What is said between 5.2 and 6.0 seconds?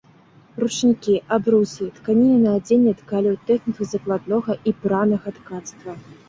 ткацтва.